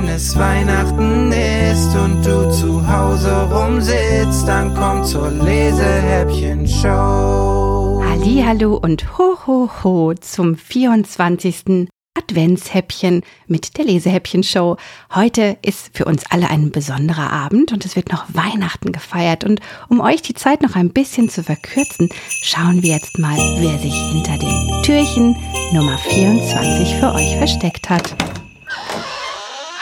[0.00, 8.02] wenn es Weihnachten ist und du zu Hause rumsitzt, dann komm zur Lesehäppchen-Show.
[8.46, 11.88] Hallo und ho ho ho zum 24.
[12.14, 14.76] Adventshäppchen mit der Lesehäppchen-Show.
[15.14, 19.44] Heute ist für uns alle ein besonderer Abend und es wird noch Weihnachten gefeiert.
[19.44, 22.08] Und um euch die Zeit noch ein bisschen zu verkürzen,
[22.42, 25.36] schauen wir jetzt mal, wer sich hinter dem Türchen
[25.72, 28.16] Nummer 24 für euch versteckt hat.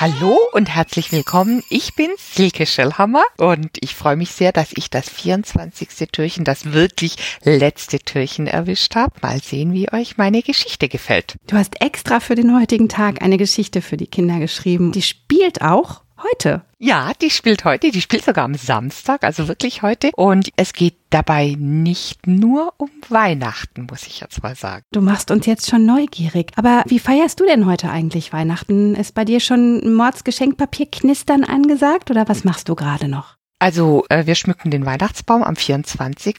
[0.01, 1.64] Hallo und herzlich willkommen.
[1.68, 5.89] Ich bin Silke Schellhammer und ich freue mich sehr, dass ich das 24.
[6.13, 9.13] Türchen, das wirklich letzte Türchen erwischt habe.
[9.22, 11.35] Mal sehen, wie euch meine Geschichte gefällt.
[11.49, 14.93] Du hast extra für den heutigen Tag eine Geschichte für die Kinder geschrieben.
[14.93, 16.63] Die spielt auch heute.
[16.79, 20.11] Ja, die spielt heute, die spielt sogar am Samstag, also wirklich heute.
[20.14, 24.85] Und es geht dabei nicht nur um Weihnachten, muss ich jetzt mal sagen.
[24.93, 26.53] Du machst uns jetzt schon neugierig.
[26.57, 28.94] Aber wie feierst du denn heute eigentlich Weihnachten?
[28.94, 33.39] Ist bei dir schon Mordsgeschenkpapier knistern angesagt oder was machst du gerade noch?
[33.61, 36.37] Also äh, wir schmücken den Weihnachtsbaum am 24.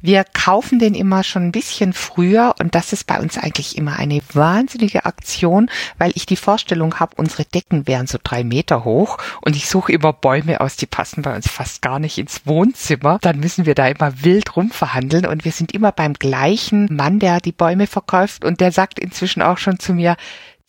[0.00, 3.98] Wir kaufen den immer schon ein bisschen früher und das ist bei uns eigentlich immer
[3.98, 9.18] eine wahnsinnige Aktion, weil ich die Vorstellung habe, unsere Decken wären so drei Meter hoch
[9.40, 13.18] und ich suche immer Bäume aus, die passen bei uns fast gar nicht ins Wohnzimmer.
[13.20, 17.40] Dann müssen wir da immer wild rumverhandeln und wir sind immer beim gleichen Mann, der
[17.40, 20.16] die Bäume verkauft und der sagt inzwischen auch schon zu mir,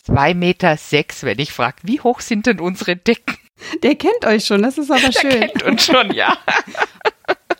[0.03, 3.37] zwei Meter sechs, wenn ich frage, wie hoch sind denn unsere Decken?
[3.83, 5.29] Der kennt euch schon, das ist aber schön.
[5.31, 6.37] Der kennt uns schon, ja.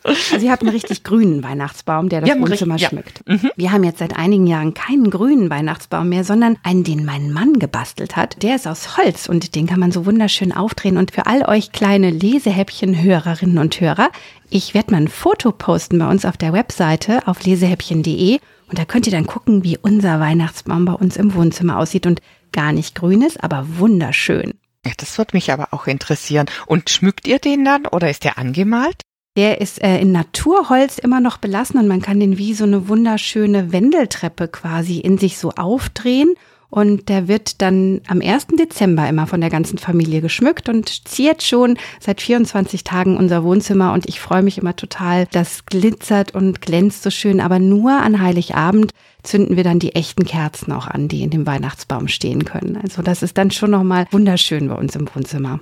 [0.03, 2.89] Also ihr habt einen richtig grünen Weihnachtsbaum, der das Ja, Wohnzimmer richtig, ja.
[2.89, 3.27] schmückt.
[3.27, 3.51] Mhm.
[3.57, 7.59] Wir haben jetzt seit einigen Jahren keinen grünen Weihnachtsbaum mehr, sondern einen, den mein Mann
[7.59, 8.41] gebastelt hat.
[8.41, 10.97] Der ist aus Holz und den kann man so wunderschön aufdrehen.
[10.97, 14.09] Und für all euch kleine Lesehäppchen-Hörerinnen und Hörer,
[14.49, 18.85] ich werde mal ein Foto posten bei uns auf der Webseite auf lesehäppchen.de und da
[18.85, 22.95] könnt ihr dann gucken, wie unser Weihnachtsbaum bei uns im Wohnzimmer aussieht und gar nicht
[22.95, 24.53] grün ist, aber wunderschön.
[24.89, 26.47] Ja, das würde mich aber auch interessieren.
[26.65, 29.03] Und schmückt ihr den dann oder ist der angemalt?
[29.37, 32.87] Der ist äh, in Naturholz immer noch belassen und man kann den wie so eine
[32.87, 36.33] wunderschöne Wendeltreppe quasi in sich so aufdrehen.
[36.69, 38.47] Und der wird dann am 1.
[38.59, 43.91] Dezember immer von der ganzen Familie geschmückt und ziert schon seit 24 Tagen unser Wohnzimmer.
[43.93, 45.27] Und ich freue mich immer total.
[45.31, 47.41] Das glitzert und glänzt so schön.
[47.41, 48.93] Aber nur an Heiligabend
[49.23, 52.77] zünden wir dann die echten Kerzen auch an, die in dem Weihnachtsbaum stehen können.
[52.77, 55.59] Also das ist dann schon nochmal wunderschön bei uns im Wohnzimmer.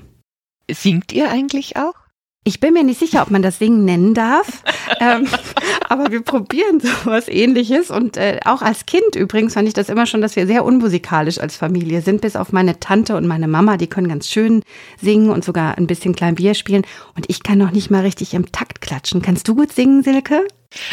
[0.69, 1.93] Singt ihr eigentlich auch?
[2.47, 4.63] Ich bin mir nicht sicher, ob man das Singen nennen darf,
[4.99, 5.27] ähm,
[5.89, 7.91] aber wir probieren sowas ähnliches.
[7.91, 11.39] Und äh, auch als Kind übrigens fand ich das immer schon, dass wir sehr unmusikalisch
[11.39, 14.63] als Familie sind, bis auf meine Tante und meine Mama, die können ganz schön
[15.01, 16.85] singen und sogar ein bisschen Klavier spielen.
[17.15, 19.21] Und ich kann noch nicht mal richtig im Takt klatschen.
[19.21, 20.47] Kannst du gut singen, Silke?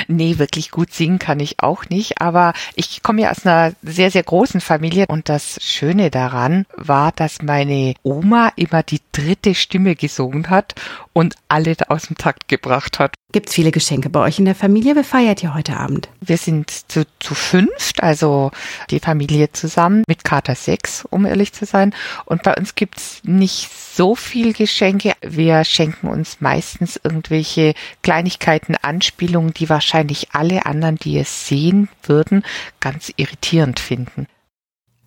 [0.09, 4.11] Nee, wirklich gut singen kann ich auch nicht, aber ich komme ja aus einer sehr,
[4.11, 9.97] sehr großen Familie und das Schöne daran war, dass meine Oma immer die dritte Stimme
[9.97, 10.75] gesungen hat
[11.13, 13.15] und alle aus dem Takt gebracht hat.
[13.35, 14.95] Gibt's viele Geschenke bei euch in der Familie?
[14.95, 16.09] Wer feiert ihr heute Abend?
[16.21, 18.53] Wir sind zu, zu fünft, also
[18.91, 21.97] die Familie zusammen mit Kater sechs, um ehrlich zu sein.
[22.27, 25.15] Und bei uns gibt's nicht so viel Geschenke.
[25.21, 27.75] Wir schenken uns meistens irgendwelche
[28.05, 32.45] Kleinigkeiten, Anspielungen, die wahrscheinlich alle anderen, die es sehen würden,
[32.79, 34.29] ganz irritierend finden.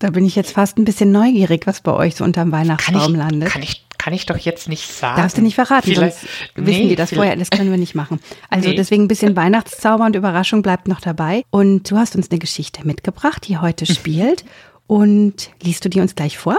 [0.00, 3.12] Da bin ich jetzt fast ein bisschen neugierig, was bei euch so unterm Kann Weihnachtsbaum
[3.12, 3.48] ich, landet.
[3.48, 5.20] kann ich, kann ich doch jetzt nicht sagen.
[5.20, 7.36] Darfst du nicht verraten, Vielleicht- sonst wissen nee, die das vorher.
[7.36, 8.20] Das können wir nicht machen.
[8.48, 8.76] Also Nee.
[8.76, 11.42] deswegen ein bisschen Weihnachtszauber und Überraschung bleibt noch dabei.
[11.50, 14.44] Und du hast uns eine Geschichte mitgebracht, die heute spielt.
[14.86, 16.58] Und liest du die uns gleich vor?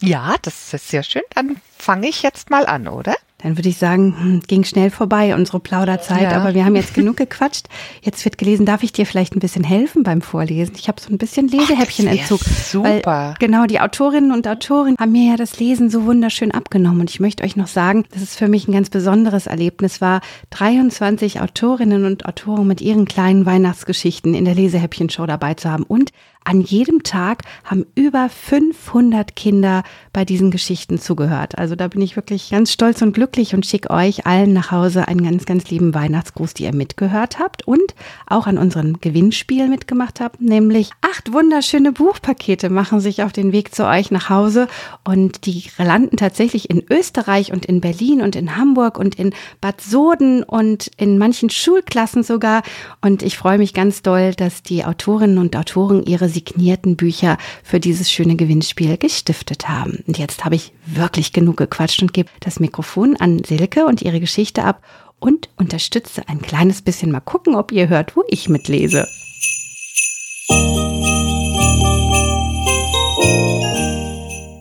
[0.00, 1.22] Ja, das ist sehr schön.
[1.34, 3.14] Dann fange ich jetzt mal an, oder?
[3.42, 6.32] Dann würde ich sagen, hm, ging schnell vorbei, unsere Plauderzeit, Ja.
[6.40, 7.66] aber wir haben jetzt genug gequatscht.
[8.02, 10.74] Jetzt wird gelesen, darf ich dir vielleicht ein bisschen helfen beim Vorlesen?
[10.76, 12.40] Ich habe so ein bisschen Lesehäppchenentzug.
[12.40, 13.00] super.
[13.04, 17.00] Weil, genau, die Autorinnen und Autoren haben mir ja das Lesen so wunderschön abgenommen.
[17.00, 20.20] Und ich möchte euch noch sagen, dass es für mich ein ganz besonderes Erlebnis war,
[20.50, 25.84] 23 Autorinnen und Autoren mit ihren kleinen Weihnachtsgeschichten in der Lesehäppchenshow dabei zu haben.
[25.84, 26.10] Und
[26.44, 31.58] an jedem Tag haben über 500 Kinder bei diesen Geschichten zugehört.
[31.58, 35.06] Also da bin ich wirklich ganz stolz und glücklich und schicke euch allen nach Hause
[35.06, 37.94] einen ganz, ganz lieben Weihnachtsgruß, die ihr mitgehört habt und
[38.26, 43.74] auch an unserem Gewinnspiel mitgemacht habt, nämlich acht wunderschöne Buchpakete machen sich auf den Weg
[43.74, 44.66] zu euch nach Hause
[45.04, 49.80] und die landen tatsächlich in Österreich und in Berlin und in Hamburg und in Bad
[49.80, 52.62] Soden und in manchen Schulklassen sogar.
[53.02, 57.80] Und ich freue mich ganz doll, dass die Autorinnen und Autoren ihre signierten Bücher für
[57.80, 60.02] dieses schöne Gewinnspiel gestiftet haben.
[60.06, 64.20] Und jetzt habe ich wirklich genug gequatscht und gebe das Mikrofon an Silke und ihre
[64.20, 64.82] Geschichte ab
[65.18, 69.06] und unterstütze ein kleines bisschen mal gucken, ob ihr hört, wo ich mitlese.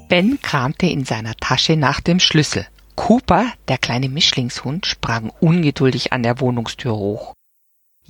[0.09, 2.65] Ben kramte in seiner Tasche nach dem Schlüssel.
[2.95, 7.33] Cooper, der kleine Mischlingshund, sprang ungeduldig an der Wohnungstür hoch.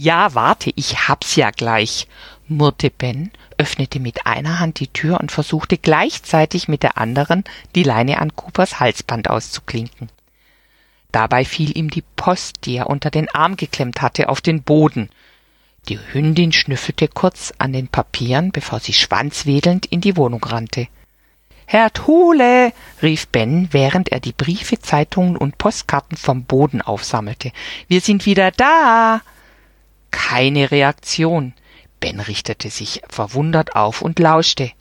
[0.01, 2.07] Ja, warte, ich hab's ja gleich,
[2.47, 7.43] murrte Ben, öffnete mit einer Hand die Tür und versuchte gleichzeitig mit der anderen
[7.75, 10.09] die Leine an Coopers Halsband auszuklinken.
[11.11, 15.09] Dabei fiel ihm die Post, die er unter den Arm geklemmt hatte, auf den Boden.
[15.89, 20.87] Die Hündin schnüffelte kurz an den Papieren, bevor sie schwanzwedelnd in die Wohnung rannte.
[21.65, 22.71] Herr Thule,
[23.01, 27.51] rief Ben, während er die Briefe, Zeitungen und Postkarten vom Boden aufsammelte.
[27.89, 29.19] Wir sind wieder da.
[30.11, 31.53] Keine Reaktion.
[31.99, 34.71] Ben richtete sich verwundert auf und lauschte.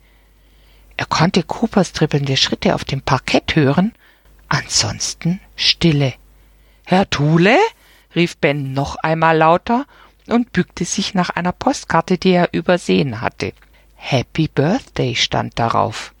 [0.97, 3.93] Er konnte Coopers trippelnde Schritte auf dem Parkett hören,
[4.47, 6.13] ansonsten Stille.
[6.85, 7.57] Herr Thule?
[8.15, 9.85] rief Ben noch einmal lauter
[10.27, 13.53] und bückte sich nach einer Postkarte, die er übersehen hatte.
[13.95, 16.13] Happy Birthday stand darauf.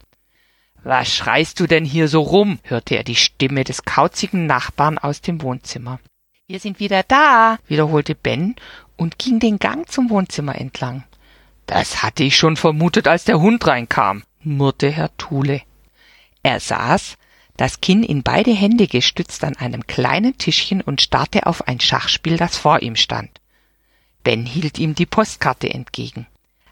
[0.83, 2.59] Was schreist du denn hier so rum?
[2.63, 5.99] hörte er die Stimme des kauzigen Nachbarn aus dem Wohnzimmer.
[6.47, 8.55] Wir sind wieder da, wiederholte Ben
[8.99, 11.03] und ging den Gang zum Wohnzimmer entlang.
[11.65, 15.61] Das hatte ich schon vermutet, als der Hund reinkam, murrte Herr Thule.
[16.43, 17.17] Er saß,
[17.57, 22.37] das Kinn in beide Hände gestützt an einem kleinen Tischchen und starrte auf ein Schachspiel,
[22.37, 23.29] das vor ihm stand.
[24.23, 26.27] Ben hielt ihm die Postkarte entgegen.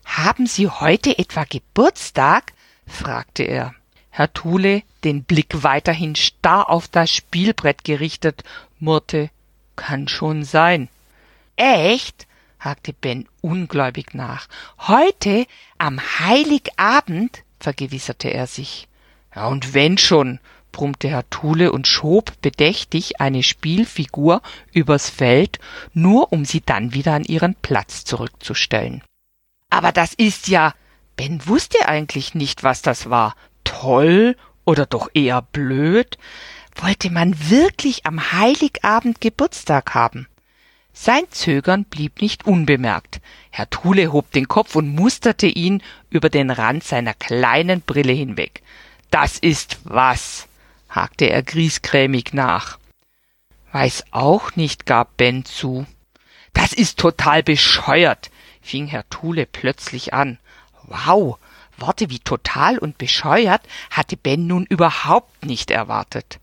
[0.06, 2.54] Haben Sie heute etwa Geburtstag?
[2.86, 3.74] fragte er.
[4.10, 8.44] Herr Thule, den Blick weiterhin starr auf das Spielbrett gerichtet,
[8.80, 9.30] murrte,
[9.76, 10.90] kann schon sein.
[11.58, 12.28] Echt?
[12.60, 14.48] hakte Ben ungläubig nach.
[14.80, 15.46] Heute,
[15.78, 17.44] am Heiligabend?
[17.60, 18.88] vergewisserte er sich.
[19.36, 20.40] Ja, und wenn schon,
[20.72, 25.60] brummte Herr Thule und schob bedächtig eine Spielfigur übers Feld,
[25.94, 29.04] nur um sie dann wieder an ihren Platz zurückzustellen.
[29.70, 30.74] Aber das ist ja.
[31.16, 36.20] Ben wusste eigentlich nicht, was das war, toll oder doch eher blöd?
[36.76, 40.28] Wollte man wirklich am Heiligabend Geburtstag haben?
[41.00, 43.22] Sein Zögern blieb nicht unbemerkt.
[43.52, 48.64] Herr Thule hob den Kopf und musterte ihn über den Rand seiner kleinen Brille hinweg.
[49.12, 50.48] Das ist was,
[50.90, 52.80] hakte er griesgrämig nach.
[53.72, 55.86] Weiß auch nicht, gab Ben zu.
[56.54, 60.40] Das ist total bescheuert, fing Herr Thule plötzlich an.
[60.84, 61.38] Wow,
[61.78, 63.62] Worte wie total und bescheuert
[63.92, 66.40] hatte Ben nun überhaupt nicht erwartet.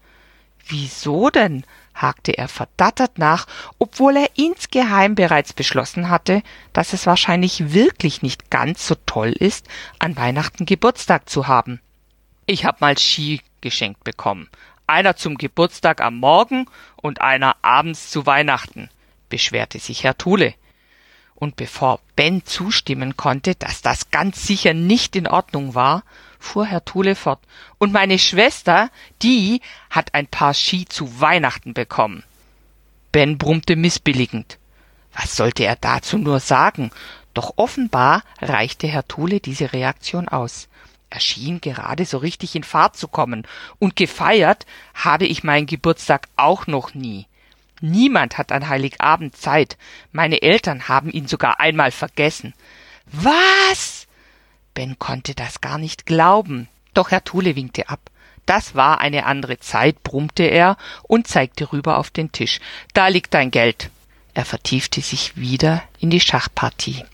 [0.69, 1.65] Wieso denn?
[1.95, 3.47] Hakte er verdattert nach,
[3.79, 6.43] obwohl er insgeheim bereits beschlossen hatte,
[6.73, 9.67] dass es wahrscheinlich wirklich nicht ganz so toll ist,
[9.99, 11.81] an Weihnachten Geburtstag zu haben.
[12.47, 14.51] Ich hab mal Ski geschenkt bekommen.
[14.87, 18.91] Einer zum Geburtstag am Morgen und einer abends zu Weihnachten,
[19.31, 20.55] beschwerte sich Herr Thule.
[21.35, 26.05] Und bevor Ben zustimmen konnte, dass das ganz sicher nicht in Ordnung war,
[26.45, 27.41] fuhr Herr Thule fort.
[27.79, 28.91] Und meine Schwester,
[29.23, 29.61] die
[29.91, 32.23] hat ein paar Ski zu Weihnachten bekommen.
[33.13, 34.59] Ben brummte missbilligend.
[35.13, 36.91] Was sollte er dazu nur sagen?
[37.33, 40.69] Doch offenbar reichte Herr Thule diese Reaktion aus.
[41.11, 43.47] Er schien gerade so richtig in Fahrt zu kommen,
[43.79, 47.27] und gefeiert habe ich meinen Geburtstag auch noch nie.
[47.81, 49.77] Niemand hat an Heiligabend Zeit.
[50.11, 52.55] Meine Eltern haben ihn sogar einmal vergessen.
[53.07, 54.04] Was?
[54.75, 56.69] Ben konnte das gar nicht glauben.
[56.93, 58.01] Doch Herr Thule winkte ab.
[58.47, 62.61] Das war eine andere Zeit, brummte er und zeigte rüber auf den Tisch.
[62.93, 63.91] Da liegt dein Geld.
[64.35, 67.05] Er vertiefte sich wieder in die Schachpartie.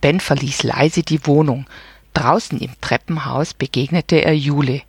[0.00, 1.66] Ben verließ leise die Wohnung.
[2.14, 4.82] Draußen im Treppenhaus begegnete er Jule.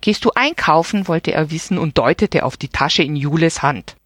[0.00, 1.08] Gehst du einkaufen?
[1.08, 3.96] wollte er wissen und deutete auf die Tasche in Jules Hand.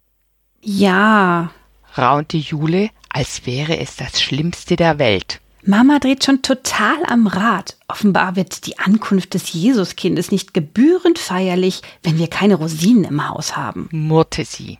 [0.61, 1.51] Ja,
[1.97, 5.39] raunte Jule, als wäre es das Schlimmste der Welt.
[5.67, 7.75] Mama dreht schon total am Rad.
[7.87, 13.57] Offenbar wird die Ankunft des Jesuskindes nicht gebührend feierlich, wenn wir keine Rosinen im Haus
[13.57, 14.77] haben, murrte sie.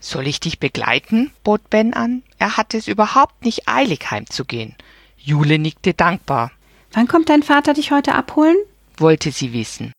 [0.00, 1.30] Soll ich dich begleiten?
[1.44, 2.24] bot Ben an.
[2.40, 4.74] Er hatte es überhaupt nicht eilig, heimzugehen.
[5.16, 6.50] Jule nickte dankbar.
[6.92, 8.56] Wann kommt dein Vater dich heute abholen?
[8.96, 9.92] wollte sie wissen.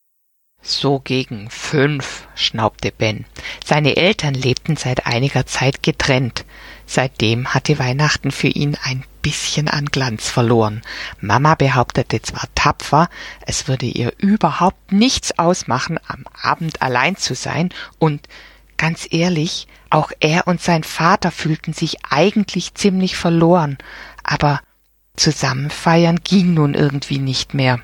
[0.62, 3.25] So gegen fünf, schnaubte Ben.
[3.63, 6.44] Seine Eltern lebten seit einiger Zeit getrennt.
[6.86, 10.84] Seitdem hatte Weihnachten für ihn ein bisschen an Glanz verloren.
[11.20, 13.10] Mama behauptete zwar tapfer,
[13.41, 18.29] es würde ihr überhaupt nichts ausmachen, am Abend allein zu sein, und
[18.77, 23.79] ganz ehrlich, auch er und sein Vater fühlten sich eigentlich ziemlich verloren,
[24.24, 24.62] aber
[25.15, 27.79] zusammen feiern ging nun irgendwie nicht mehr.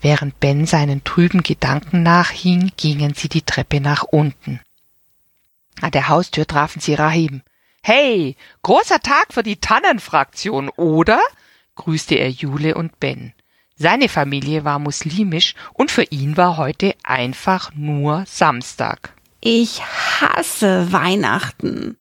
[0.00, 4.58] Während Ben seinen trüben Gedanken nachhing, gingen sie die Treppe nach unten.
[5.80, 7.42] An der Haustür trafen sie Rahim.
[7.82, 11.20] Hey, großer Tag für die Tannenfraktion, oder?
[11.74, 13.32] grüßte er Jule und Ben.
[13.76, 19.14] Seine Familie war muslimisch und für ihn war heute einfach nur Samstag.
[19.40, 21.96] Ich hasse Weihnachten,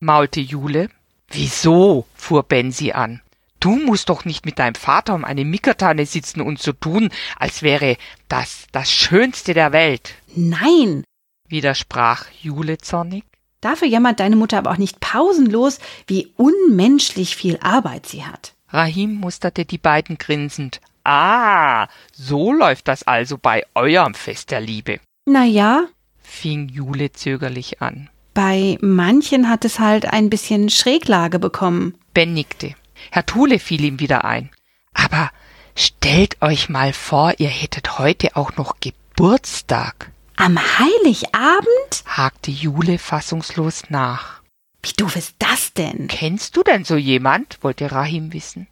[0.00, 0.88] maulte Jule.
[1.28, 2.06] Wieso?
[2.14, 3.20] fuhr Ben sie an.
[3.60, 7.62] Du musst doch nicht mit deinem Vater um eine Mickertanne sitzen und so tun, als
[7.62, 7.98] wäre
[8.28, 10.14] das das Schönste der Welt.
[10.34, 11.04] Nein,
[11.46, 13.24] widersprach Jule zornig.
[13.60, 18.54] Dafür jammert deine Mutter aber auch nicht pausenlos, wie unmenschlich viel Arbeit sie hat.
[18.68, 20.80] Rahim musterte die beiden grinsend.
[21.04, 25.00] Ah, so läuft das also bei eurem Fest der Liebe.
[25.26, 25.84] Na ja,
[26.22, 28.08] fing Jule zögerlich an.
[28.32, 31.94] Bei manchen hat es halt ein bisschen Schräglage bekommen.
[32.14, 32.74] Ben nickte.
[33.10, 34.50] Herr Thule fiel ihm wieder ein.
[34.94, 35.30] Aber
[35.74, 40.12] stellt euch mal vor, ihr hättet heute auch noch Geburtstag.
[40.40, 42.02] Am Heiligabend?
[42.06, 44.40] hakte Jule fassungslos nach.
[44.82, 46.08] Wie doof ist das denn?
[46.08, 47.58] Kennst du denn so jemand?
[47.62, 48.66] wollte Rahim wissen.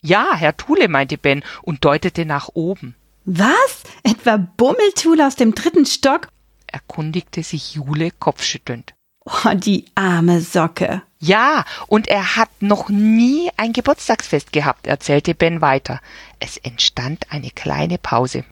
[0.00, 2.94] Ja, Herr Thule, meinte Ben und deutete nach oben.
[3.26, 3.82] Was?
[4.02, 6.28] Etwa Bummelthule aus dem dritten Stock?
[6.68, 8.94] erkundigte sich Jule kopfschüttelnd.
[9.26, 11.02] Oh, die arme Socke.
[11.18, 16.00] Ja, und er hat noch nie ein Geburtstagsfest gehabt, erzählte Ben weiter.
[16.40, 18.44] Es entstand eine kleine Pause.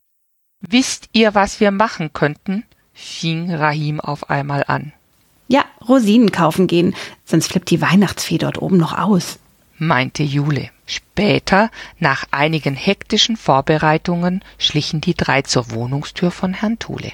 [0.62, 2.64] Wisst ihr, was wir machen könnten?
[2.94, 4.92] fing Rahim auf einmal an.
[5.48, 9.38] Ja, Rosinen kaufen gehen, sonst flippt die Weihnachtsfee dort oben noch aus,
[9.76, 10.70] meinte Jule.
[10.86, 17.12] Später, nach einigen hektischen Vorbereitungen, schlichen die drei zur Wohnungstür von Herrn Thule.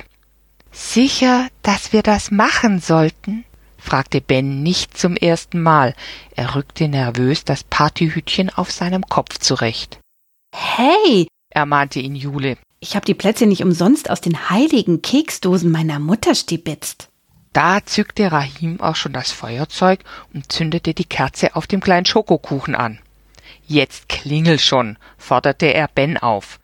[0.70, 3.44] Sicher, dass wir das machen sollten?
[3.78, 5.94] fragte Ben nicht zum ersten Mal.
[6.36, 9.98] Er rückte nervös das Partyhütchen auf seinem Kopf zurecht.
[10.54, 12.58] Hey, ermahnte ihn Jule.
[12.80, 17.08] Ich hab die Plätze nicht umsonst aus den heiligen Keksdosen meiner Mutter stibitzt.
[17.52, 20.00] Da zückte Rahim auch schon das Feuerzeug
[20.32, 23.00] und zündete die Kerze auf dem kleinen Schokokuchen an.
[23.66, 26.60] Jetzt klingel schon, forderte er Ben auf.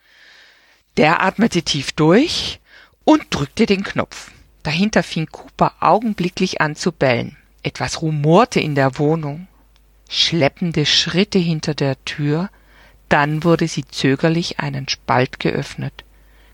[0.97, 2.61] Der atmete tief durch
[3.03, 4.31] und drückte den Knopf.
[4.63, 7.37] Dahinter fing Cooper augenblicklich an zu bellen.
[7.63, 9.49] Etwas rumorte in der Wohnung.
[10.09, 12.51] Schleppende Schritte hinter der Tür,
[13.15, 16.03] dann wurde sie zögerlich einen Spalt geöffnet.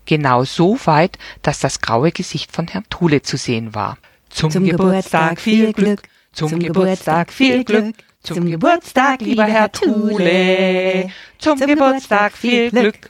[0.05, 3.97] Genau so weit, dass das graue Gesicht von Herrn Thule zu sehen war.
[4.29, 11.09] Zum, zum Geburtstag viel Glück, zum, zum Geburtstag viel Glück, zum Geburtstag, lieber Herr Thule,
[11.39, 13.09] zum Geburtstag viel Glück.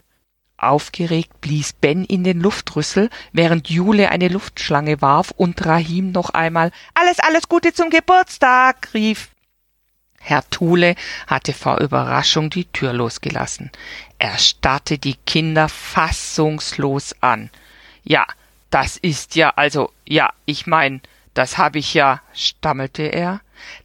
[0.56, 6.72] Aufgeregt blies Ben in den Luftrüssel, während Jule eine Luftschlange warf und Rahim noch einmal
[6.94, 9.31] Alles, alles Gute zum Geburtstag rief.
[10.24, 10.96] Herr Thule
[11.28, 13.72] hatte vor Überraschung die Tür losgelassen.
[14.20, 17.50] Er starrte die Kinder fassungslos an.
[18.04, 18.26] Ja,
[18.70, 21.02] das ist ja also, ja, ich mein,
[21.34, 23.42] das hab ich ja, stammelte er.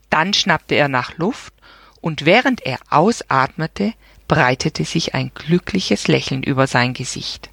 [0.09, 1.53] Dann schnappte er nach Luft,
[2.01, 3.93] und während er ausatmete,
[4.27, 7.49] breitete sich ein glückliches Lächeln über sein Gesicht.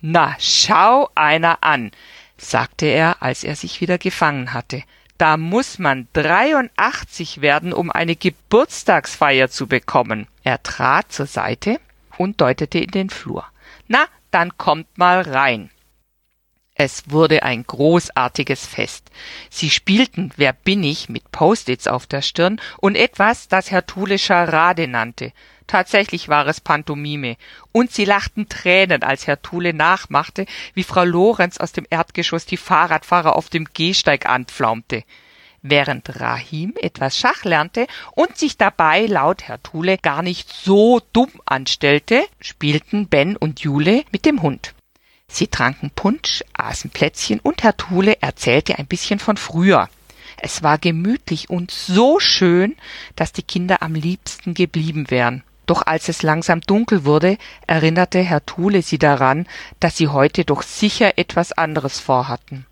[0.00, 1.90] Na, schau einer an,
[2.38, 4.82] sagte er, als er sich wieder gefangen hatte.
[5.22, 10.26] Da muss man 83 werden, um eine Geburtstagsfeier zu bekommen.
[10.42, 11.78] Er trat zur Seite
[12.18, 13.44] und deutete in den Flur.
[13.86, 15.70] Na, dann kommt mal rein.
[16.74, 19.12] Es wurde ein großartiges Fest.
[19.48, 24.18] Sie spielten Wer bin ich mit Post-its auf der Stirn und etwas, das Herr Thule
[24.18, 25.32] Scharade nannte.
[25.72, 27.38] Tatsächlich war es Pantomime.
[27.72, 32.58] Und sie lachten Tränen, als Herr Thule nachmachte, wie Frau Lorenz aus dem Erdgeschoss die
[32.58, 35.02] Fahrradfahrer auf dem Gehsteig anpflaumte.
[35.62, 41.30] Während Rahim etwas Schach lernte und sich dabei laut Herr Thule gar nicht so dumm
[41.46, 44.74] anstellte, spielten Ben und Jule mit dem Hund.
[45.26, 49.88] Sie tranken Punsch, aßen Plätzchen und Herr Thule erzählte ein bisschen von früher.
[50.36, 52.76] Es war gemütlich und so schön,
[53.16, 55.42] dass die Kinder am liebsten geblieben wären.
[55.66, 59.46] Doch als es langsam dunkel wurde, erinnerte Herr Thule sie daran,
[59.80, 62.66] dass sie heute doch sicher etwas anderes vorhatten.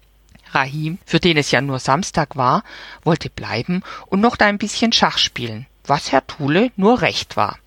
[0.53, 2.65] Rahim, für den es ja nur Samstag war,
[3.05, 7.59] wollte bleiben und noch ein bisschen Schach spielen, was Herr Thule nur recht war.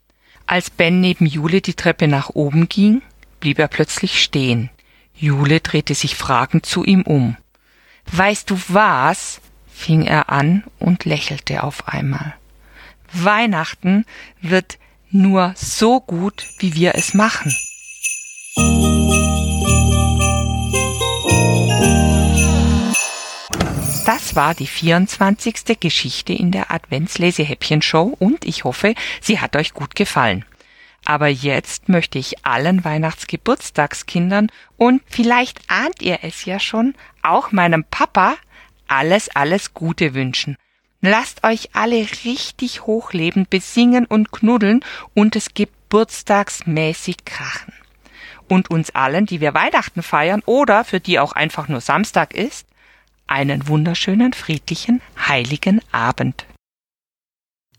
[0.46, 3.01] Als Ben neben Jule die Treppe nach oben ging,
[3.39, 4.70] blieb er plötzlich stehen.
[5.15, 7.38] Jule drehte sich fragend zu ihm um.
[8.12, 9.39] Weißt du was?
[9.74, 12.36] fing er an und lächelte auf einmal.
[13.12, 14.06] Weihnachten
[14.42, 14.77] wird
[15.13, 17.55] nur so gut, wie wir es machen.
[24.05, 25.79] Das war die 24.
[25.79, 30.43] Geschichte in der Adventslesehäppchen-Show und ich hoffe, sie hat euch gut gefallen.
[31.05, 37.86] Aber jetzt möchte ich allen Weihnachtsgeburtstagskindern und vielleicht ahnt ihr es ja schon, auch meinem
[37.86, 38.36] Papa
[38.88, 40.58] alles, alles Gute wünschen.
[41.05, 44.83] Lasst euch alle richtig hochleben, besingen und knuddeln
[45.13, 47.72] und es gibt geburtstagsmäßig krachen.
[48.50, 52.65] Und uns allen, die wir Weihnachten feiern oder für die auch einfach nur Samstag ist,
[53.27, 56.48] einen wunderschönen, friedlichen, heiligen Abend.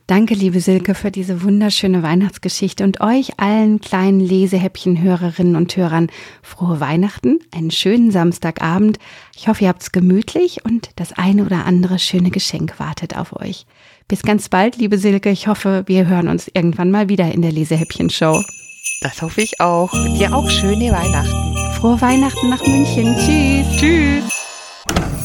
[0.07, 6.09] Danke, liebe Silke, für diese wunderschöne Weihnachtsgeschichte und euch allen kleinen Lesehäppchen-Hörerinnen und Hörern
[6.43, 8.99] frohe Weihnachten, einen schönen Samstagabend.
[9.35, 13.65] Ich hoffe, ihr habt's gemütlich und das eine oder andere schöne Geschenk wartet auf euch.
[14.07, 15.31] Bis ganz bald, liebe Silke.
[15.31, 18.43] Ich hoffe, wir hören uns irgendwann mal wieder in der Lesehäppchen-Show.
[19.01, 19.91] Das hoffe ich auch.
[20.19, 21.75] Dir auch schöne Weihnachten.
[21.81, 23.17] Frohe Weihnachten nach München.
[23.17, 23.81] Tschüss.
[23.81, 25.24] Tschüss.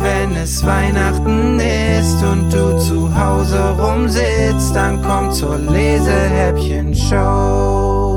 [0.00, 8.07] Wenn es Weihnachten ist und du zu Hause rumsitzt, dann komm zur Lesehäppchen-Show.